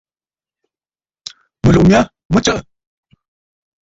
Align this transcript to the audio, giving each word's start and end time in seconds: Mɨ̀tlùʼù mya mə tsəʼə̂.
Mɨ̀tlùʼù 1.61 1.87
mya 1.89 1.99
mə 2.31 2.39
tsəʼə̂. 2.43 2.59